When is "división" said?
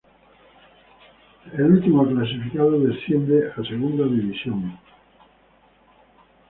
4.05-4.73